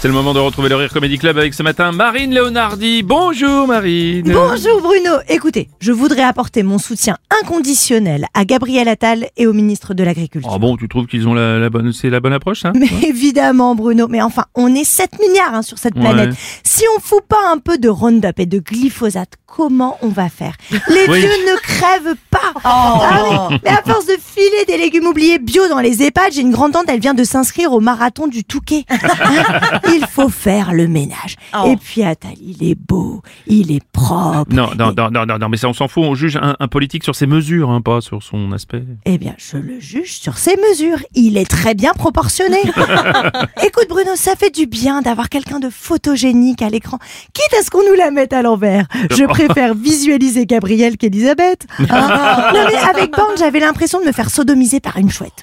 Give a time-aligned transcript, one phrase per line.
[0.00, 3.02] C'est le moment de retrouver le Rire Comedy Club avec ce matin Marine Leonardi.
[3.02, 4.30] Bonjour Marine.
[4.32, 5.18] Bonjour Bruno.
[5.28, 10.52] Écoutez, je voudrais apporter mon soutien inconditionnel à Gabriel Attal et au ministre de l'Agriculture.
[10.54, 13.08] Ah bon, tu trouves qu'ils ont la, la bonne, c'est la bonne approche, ça Mais
[13.08, 16.30] évidemment Bruno, mais enfin, on est 7 milliards hein, sur cette planète.
[16.30, 16.36] Ouais.
[16.62, 20.54] Si on fout pas un peu de Roundup et de glyphosate, comment on va faire
[20.70, 21.18] Les Oui.
[21.20, 22.38] vieux ne crèvent pas.
[22.64, 26.42] Ah oui, mais à force de filer des légumes oubliés bio dans les EHPAD, j'ai
[26.42, 28.84] une grande tante, elle vient de s'inscrire au marathon du Touquet.
[29.88, 31.36] il faut faire le ménage.
[31.66, 34.52] Et puis Attal, il est beau, il est propre.
[34.52, 36.68] non, non, non, non, non, non, mais ça on s'en fout, on juge un, un
[36.68, 38.82] politique sur ses mesures, hein, pas sur son aspect.
[39.06, 40.98] Eh bien, je le juge sur ses mesures.
[41.14, 42.58] Il est très bien proportionné.
[43.64, 46.98] Écoute, Bruno, ça fait du bien d'avoir quelqu'un de photogénique à l'écran.
[47.32, 48.86] Quitte à ce qu'on nous la mette à l'envers.
[49.10, 51.66] Je préfère visualiser Gabrielle qu'Elisabeth.
[51.78, 55.42] Hein non, mais avec Borne, j'avais l'impression de me faire sodomiser par une chouette.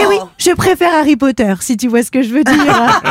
[0.00, 3.02] Et oui, je préfère Harry Potter, si tu vois ce que je veux dire.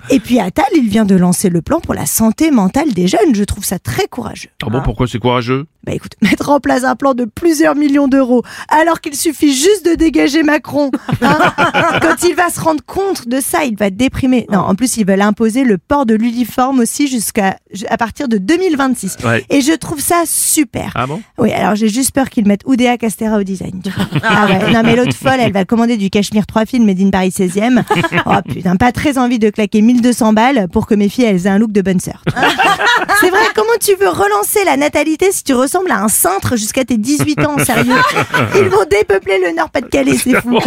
[0.10, 3.34] Et puis Attal, il vient de lancer le plan pour la santé mentale des jeunes.
[3.34, 4.48] Je trouve ça très courageux.
[4.64, 5.66] Ah bon, pourquoi c'est courageux?
[5.84, 9.84] Bah écoute, mettre en place un plan de plusieurs millions d'euros alors qu'il suffit juste
[9.86, 10.90] de dégager Macron.
[11.22, 11.52] hein.
[12.00, 14.46] Quand il va se rendre compte de ça, il va déprimer.
[14.50, 17.56] Non, en plus, ils veulent imposer le port de l'uniforme aussi jusqu'à
[17.88, 19.03] à partir de 2026.
[19.24, 19.44] Ouais.
[19.50, 20.92] Et je trouve ça super.
[20.94, 21.20] Ah bon?
[21.38, 23.80] Oui, alors j'ai juste peur qu'ils mettent Oudéa Castera au design.
[23.82, 24.06] tu vois.
[24.22, 27.10] Ah ouais, non mais l'autre folle, elle va commander du cachemire 3 films Made in
[27.10, 27.82] Paris 16e.
[28.26, 31.50] Oh putain, pas très envie de claquer 1200 balles pour que mes filles elles aient
[31.50, 32.22] un look de bonne sœur.
[33.20, 36.84] C'est vrai, comment tu veux relancer la natalité si tu ressembles à un cintre jusqu'à
[36.84, 37.94] tes 18 ans, sérieux
[38.56, 40.58] Ils vont dépeupler le Nord-Pas-de-Calais, c'est fou.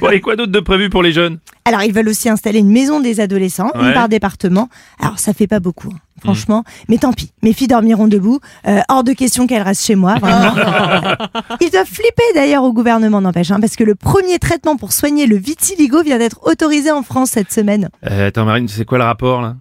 [0.00, 1.38] Bon, et quoi d'autre de prévu pour les jeunes?
[1.64, 3.88] Alors, ils veulent aussi installer une maison des adolescents, Ouais.
[3.88, 4.68] une par département.
[5.00, 6.64] Alors, ça fait pas beaucoup, hein, franchement.
[6.88, 8.40] Mais tant pis, mes filles dormiront debout.
[8.66, 10.54] Euh, hors de question qu'elles restent chez moi, vraiment.
[11.60, 15.26] ils doivent flipper d'ailleurs au gouvernement, n'empêche, hein, parce que le premier traitement pour soigner
[15.26, 17.88] le vitiligo vient d'être autorisé en France cette semaine.
[18.10, 19.54] euh, Attends Marine, c'est quoi le rapport là?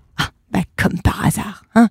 [0.51, 1.89] Bah, comme par hasard, hein.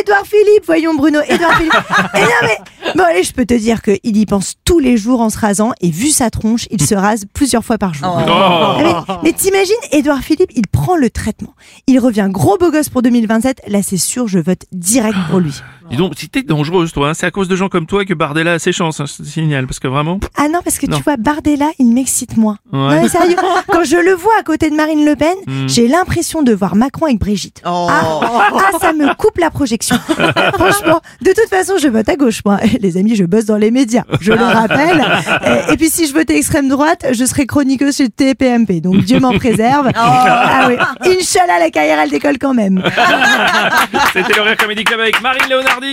[0.00, 1.72] Édouard Philippe, voyons Bruno, Édouard Philippe.
[2.14, 2.58] Et non mais,
[2.96, 5.72] bon allez, je peux te dire qu'il y pense tous les jours en se rasant,
[5.80, 8.08] et vu sa tronche, il se rase plusieurs fois par jour.
[8.12, 8.22] Oh.
[8.28, 11.54] Ah, mais mais t'imagines, Édouard Philippe, il prend le traitement.
[11.86, 13.62] Il revient gros beau gosse pour 2027.
[13.68, 15.54] Là, c'est sûr, je vote direct pour lui.
[15.92, 18.14] Dis donc, si t'es dangereuse toi, hein, c'est à cause de gens comme toi que
[18.14, 20.18] Bardella a ses chances, hein, je te signale, parce que vraiment...
[20.36, 20.96] Ah non, parce que Non.
[20.96, 22.58] tu vois, Bardella, il m'excite moins.
[22.72, 22.78] Ouais.
[22.78, 23.36] Non, mais sérieux,
[23.68, 25.34] quand je le vois à côté de Marine Le Pen,
[25.68, 27.60] j'ai l'impression de voir Macron avec Brigitte.
[27.64, 29.96] Ah, ah, ça me coupe la projection.
[30.54, 32.58] Franchement, de toute façon, je vote à gauche, moi.
[32.80, 35.04] Les amis, je bosse dans les médias, je le rappelle.
[35.68, 38.80] Et, et puis, si je votais extrême droite, je serais chroniqueuse chez TPMP.
[38.80, 39.90] Donc, Dieu m'en préserve.
[40.54, 40.76] Ah oui.
[41.18, 42.82] Inch'Allah, la carrière, elle décolle quand même.
[44.12, 45.42] C'était le Rire Comedy Club avec Marine
[45.82, 45.92] mardi.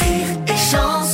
[0.00, 1.05] Rire et.